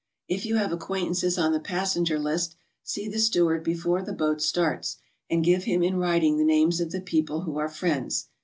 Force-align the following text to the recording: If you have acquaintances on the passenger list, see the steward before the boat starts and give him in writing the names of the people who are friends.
If 0.27 0.47
you 0.47 0.55
have 0.55 0.71
acquaintances 0.71 1.37
on 1.37 1.51
the 1.51 1.59
passenger 1.59 2.17
list, 2.17 2.55
see 2.81 3.07
the 3.07 3.19
steward 3.19 3.63
before 3.63 4.01
the 4.01 4.13
boat 4.13 4.41
starts 4.41 4.97
and 5.29 5.43
give 5.43 5.65
him 5.65 5.83
in 5.83 5.97
writing 5.97 6.39
the 6.39 6.43
names 6.43 6.81
of 6.81 6.89
the 6.89 7.01
people 7.01 7.41
who 7.41 7.59
are 7.59 7.69
friends. 7.69 8.27